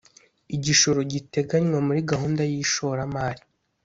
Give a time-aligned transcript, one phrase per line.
[0.55, 3.43] Igishoro giteganywa muri gahunda y’ ishoramari